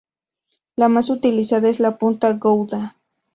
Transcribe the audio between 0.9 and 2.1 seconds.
utilizada es la